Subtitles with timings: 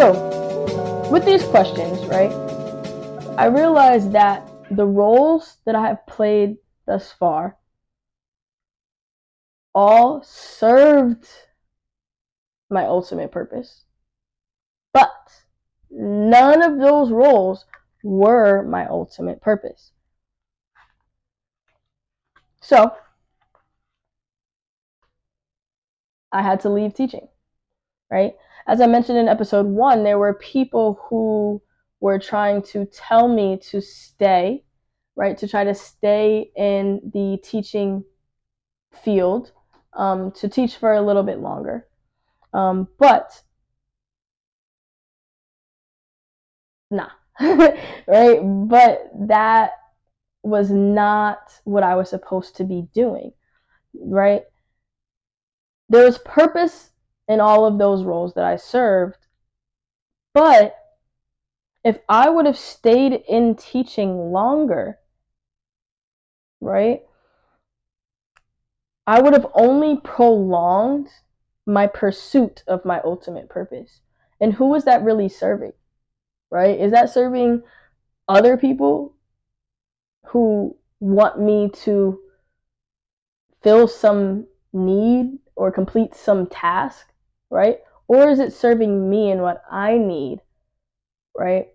[0.00, 2.32] So, with these questions, right,
[3.36, 7.58] I realized that the roles that I have played thus far
[9.74, 11.28] all served
[12.70, 13.84] my ultimate purpose.
[14.94, 15.12] But
[15.90, 17.66] none of those roles
[18.02, 19.92] were my ultimate purpose.
[22.62, 22.92] So,
[26.32, 27.28] I had to leave teaching,
[28.10, 28.32] right?
[28.66, 31.62] As I mentioned in episode one, there were people who
[32.00, 34.64] were trying to tell me to stay,
[35.16, 35.36] right?
[35.38, 38.04] To try to stay in the teaching
[39.04, 39.52] field,
[39.94, 41.86] um, to teach for a little bit longer.
[42.52, 43.42] Um, but,
[46.90, 48.40] nah, right?
[48.42, 49.72] But that
[50.42, 53.32] was not what I was supposed to be doing,
[53.94, 54.44] right?
[55.88, 56.90] There was purpose
[57.30, 59.16] in all of those roles that I served,
[60.34, 60.76] but
[61.84, 64.98] if I would have stayed in teaching longer,
[66.60, 67.02] right,
[69.06, 71.08] I would have only prolonged
[71.66, 74.00] my pursuit of my ultimate purpose.
[74.40, 75.72] And who is that really serving?
[76.50, 76.80] Right?
[76.80, 77.62] Is that serving
[78.28, 79.14] other people
[80.26, 82.18] who want me to
[83.62, 87.09] fill some need or complete some task,
[87.50, 87.78] right?
[88.08, 90.40] Or is it serving me and what I need
[91.36, 91.68] right?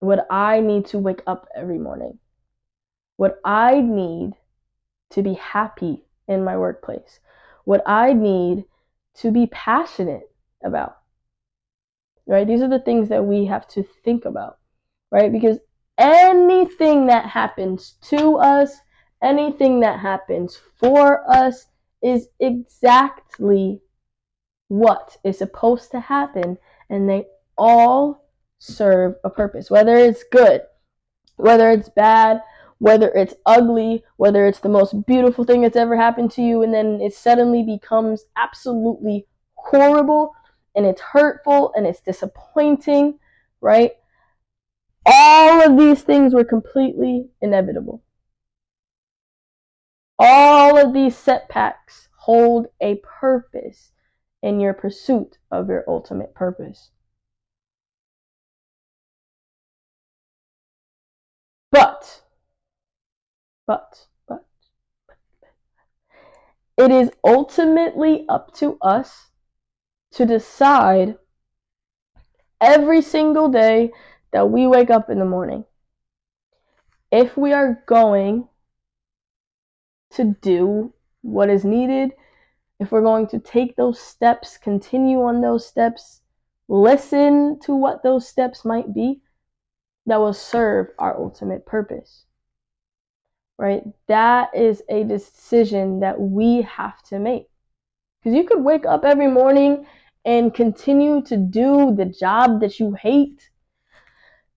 [0.00, 2.18] What I need to wake up every morning,
[3.16, 4.32] what I need
[5.10, 7.20] to be happy in my workplace,
[7.64, 8.64] what I need
[9.16, 10.30] to be passionate
[10.62, 10.98] about,
[12.26, 12.46] right?
[12.46, 14.58] These are the things that we have to think about,
[15.10, 15.32] right?
[15.32, 15.58] Because
[15.96, 18.76] anything that happens to us,
[19.22, 21.66] anything that happens for us
[22.02, 23.80] is exactly
[24.68, 30.62] what is supposed to happen, and they all serve a purpose, whether it's good,
[31.36, 32.40] whether it's bad,
[32.78, 36.72] whether it's ugly, whether it's the most beautiful thing that's ever happened to you, and
[36.72, 40.32] then it suddenly becomes absolutely horrible
[40.74, 43.18] and it's hurtful and it's disappointing,
[43.60, 43.92] right?
[45.04, 48.04] All of these things were completely inevitable.
[50.18, 53.92] All of these setbacks hold a purpose
[54.42, 56.90] in your pursuit of your ultimate purpose.
[61.70, 62.22] But,
[63.66, 64.46] but, but,
[66.76, 69.26] it is ultimately up to us
[70.12, 71.16] to decide
[72.60, 73.92] every single day
[74.32, 75.64] that we wake up in the morning
[77.10, 78.48] if we are going
[80.10, 82.12] to do what is needed,
[82.80, 86.20] if we're going to take those steps, continue on those steps,
[86.68, 89.20] listen to what those steps might be,
[90.06, 92.24] that will serve our ultimate purpose.
[93.58, 93.82] Right?
[94.06, 97.48] That is a decision that we have to make.
[98.22, 99.86] Because you could wake up every morning
[100.24, 103.50] and continue to do the job that you hate,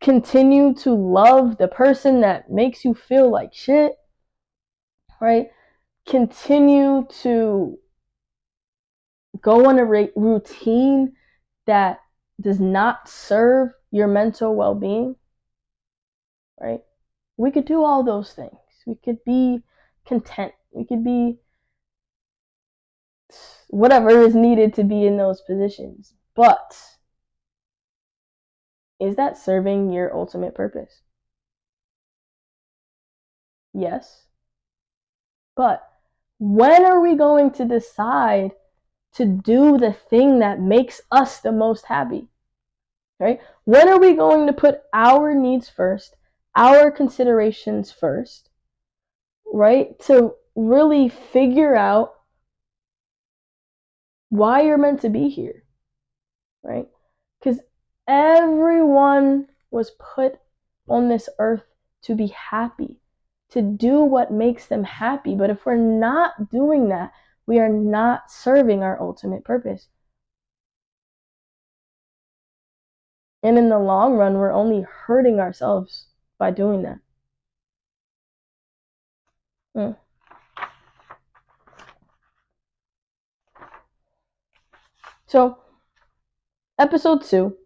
[0.00, 3.94] continue to love the person that makes you feel like shit,
[5.20, 5.48] right?
[6.06, 7.78] Continue to
[9.42, 11.12] go on a routine
[11.66, 12.00] that
[12.40, 15.16] does not serve your mental well being
[16.62, 16.80] right?
[17.36, 18.52] We could do all those things.
[18.86, 19.60] We could be
[20.06, 20.52] content.
[20.70, 21.38] We could be
[23.68, 26.14] whatever is needed to be in those positions.
[26.34, 26.76] But
[29.00, 31.02] is that serving your ultimate purpose?
[33.74, 34.26] Yes.
[35.56, 35.82] But
[36.38, 38.52] when are we going to decide
[39.14, 42.28] to do the thing that makes us the most happy?
[43.20, 43.40] Right?
[43.64, 46.16] When are we going to put our needs first
[46.54, 48.50] our considerations first,
[49.52, 49.98] right?
[50.06, 52.14] To really figure out
[54.28, 55.64] why you're meant to be here,
[56.62, 56.88] right?
[57.38, 57.60] Because
[58.06, 60.38] everyone was put
[60.88, 61.64] on this earth
[62.02, 62.98] to be happy,
[63.50, 65.34] to do what makes them happy.
[65.34, 67.12] But if we're not doing that,
[67.46, 69.88] we are not serving our ultimate purpose.
[73.42, 76.06] And in the long run, we're only hurting ourselves
[76.38, 76.98] by doing that.
[79.76, 79.96] Mm.
[85.26, 85.58] So,
[86.78, 87.56] episode two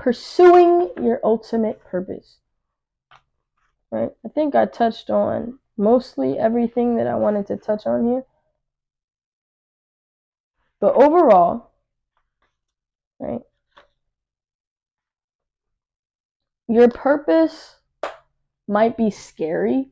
[0.00, 2.38] pursuing your ultimate purpose.
[3.90, 4.10] Right?
[4.24, 8.24] I think I touched on mostly everything that I wanted to touch on here.
[10.78, 11.72] But overall,
[13.18, 13.40] right,
[16.68, 17.76] your purpose
[18.68, 19.88] might be scary,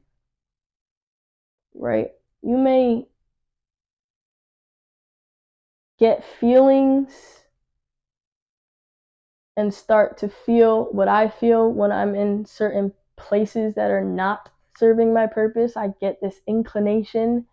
[1.74, 2.12] right?
[2.42, 3.08] You may
[5.98, 7.12] get feelings
[9.56, 14.50] and start to feel what I feel when I'm in certain places that are not
[14.78, 15.76] serving my purpose.
[15.76, 17.46] I get this inclination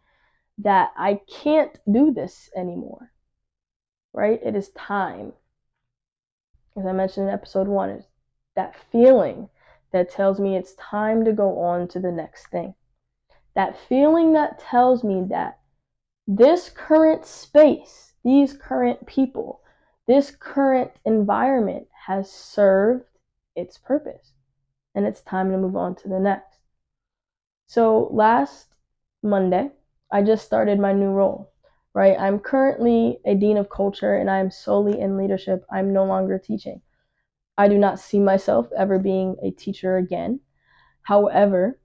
[0.60, 3.12] that I can't do this anymore,
[4.13, 4.39] right?
[4.44, 5.33] It is time.
[6.77, 8.07] As I mentioned in episode one, it's
[8.56, 9.50] that feeling
[9.92, 12.75] that tells me it's time to go on to the next thing.
[13.54, 15.60] That feeling that tells me that
[16.27, 19.62] this current space, these current people,
[20.07, 23.06] this current environment has served
[23.56, 24.33] its purpose
[24.95, 26.55] and it's time to move on to the next.
[27.67, 28.73] So last
[29.23, 29.71] Monday,
[30.12, 31.51] I just started my new role,
[31.94, 32.19] right?
[32.19, 35.65] I'm currently a dean of culture and I'm solely in leadership.
[35.71, 36.81] I'm no longer teaching.
[37.57, 40.41] I do not see myself ever being a teacher again.
[41.03, 41.79] However,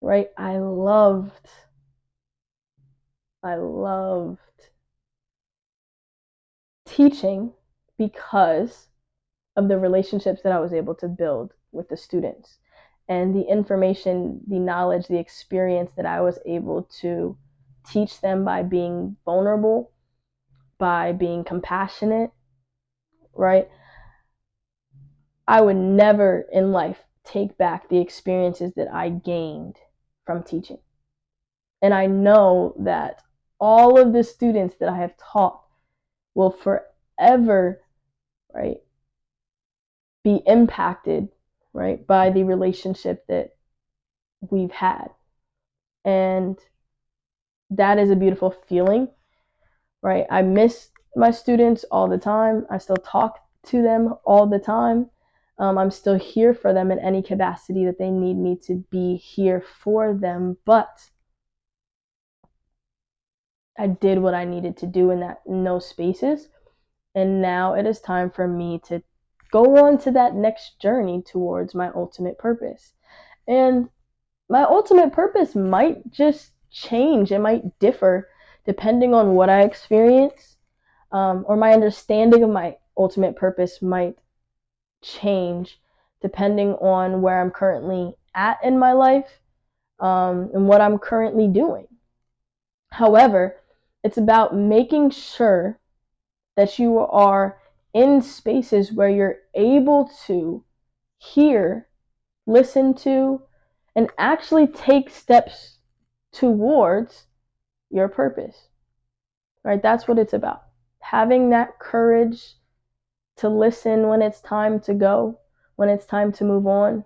[0.00, 1.48] right, I loved,
[3.42, 4.40] I loved
[6.86, 7.52] teaching
[7.98, 8.88] because
[9.56, 12.58] of the relationships that I was able to build with the students
[13.08, 17.36] and the information, the knowledge, the experience that I was able to
[17.86, 19.92] teach them by being vulnerable,
[20.78, 22.30] by being compassionate,
[23.34, 23.68] right?
[25.46, 29.76] I would never in life take back the experiences that I gained
[30.24, 30.78] from teaching.
[31.82, 33.22] And I know that
[33.60, 35.60] all of the students that I have taught
[36.34, 37.82] will forever,
[38.54, 38.78] right,
[40.22, 41.28] be impacted,
[41.74, 43.50] right, by the relationship that
[44.50, 45.08] we've had.
[46.04, 46.58] And
[47.70, 49.08] that is a beautiful feeling,
[50.02, 50.24] right?
[50.30, 52.66] I miss my students all the time.
[52.70, 55.10] I still talk to them all the time.
[55.58, 59.16] Um, I'm still here for them in any capacity that they need me to be
[59.16, 60.56] here for them.
[60.64, 61.10] But
[63.78, 66.48] I did what I needed to do in that in those spaces.
[67.14, 69.02] And now it is time for me to
[69.54, 72.92] go on to that next journey towards my ultimate purpose.
[73.46, 73.88] And
[74.48, 78.28] my ultimate purpose might just change, it might differ
[78.66, 80.56] depending on what I experience,
[81.12, 84.16] um, or my understanding of my ultimate purpose might
[85.02, 85.80] change
[86.20, 89.38] depending on where I'm currently at in my life
[90.00, 91.86] um, and what I'm currently doing.
[92.90, 93.54] However,
[94.02, 95.78] it's about making sure
[96.56, 97.58] that you are
[97.94, 100.62] in spaces where you're able to
[101.18, 101.88] hear,
[102.46, 103.40] listen to,
[103.96, 105.78] and actually take steps
[106.32, 107.24] towards
[107.90, 108.68] your purpose.
[109.62, 109.82] Right?
[109.82, 110.64] That's what it's about.
[111.00, 112.54] Having that courage
[113.36, 115.38] to listen when it's time to go,
[115.76, 117.04] when it's time to move on,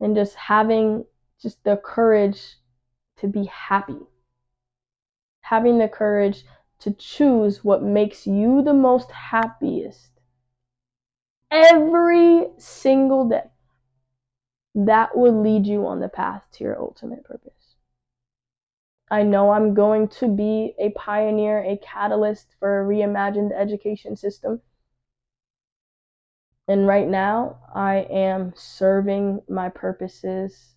[0.00, 1.04] and just having
[1.40, 2.56] just the courage
[3.18, 4.00] to be happy
[5.44, 6.44] having the courage
[6.84, 10.10] to choose what makes you the most happiest
[11.50, 13.44] every single day,
[14.74, 17.76] that will lead you on the path to your ultimate purpose.
[19.10, 24.60] I know I'm going to be a pioneer, a catalyst for a reimagined education system.
[26.68, 30.74] And right now, I am serving my purposes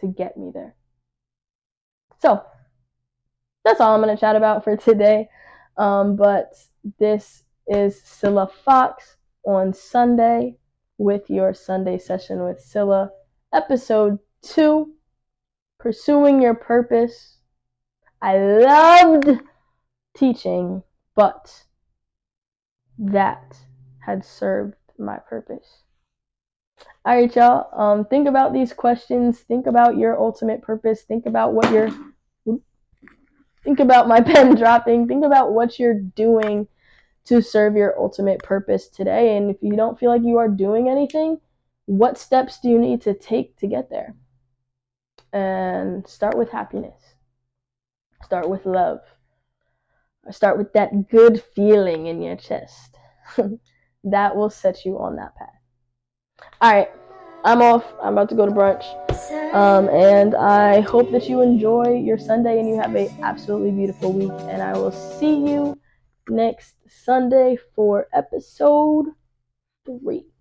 [0.00, 0.74] to get me there.
[2.20, 2.42] So,
[3.64, 5.28] that's all I'm going to chat about for today.
[5.76, 6.54] Um, but
[6.98, 10.56] this is Scylla Fox on Sunday
[10.98, 13.10] with your Sunday session with Scylla,
[13.52, 14.92] episode two
[15.78, 17.38] Pursuing Your Purpose.
[18.22, 19.40] I loved
[20.16, 20.82] teaching,
[21.14, 21.64] but
[22.98, 23.56] that
[23.98, 25.82] had served my purpose.
[27.04, 27.68] All right, y'all.
[27.78, 29.40] Um, think about these questions.
[29.40, 31.02] Think about your ultimate purpose.
[31.02, 31.90] Think about what your
[33.64, 35.08] think about my pen dropping.
[35.08, 36.68] Think about what you're doing
[37.24, 39.36] to serve your ultimate purpose today.
[39.36, 41.40] And if you don't feel like you are doing anything,
[41.86, 44.14] what steps do you need to take to get there?
[45.32, 47.00] And start with happiness,
[48.22, 49.00] start with love,
[50.30, 52.96] start with that good feeling in your chest.
[54.04, 55.48] that will set you on that path.
[56.60, 56.90] All right.
[57.44, 57.84] I'm off.
[58.02, 59.03] I'm about to go to brunch.
[59.52, 64.12] Um, and I hope that you enjoy your Sunday and you have a absolutely beautiful
[64.12, 64.32] week.
[64.48, 65.78] And I will see you
[66.28, 69.06] next Sunday for episode
[69.86, 70.33] three.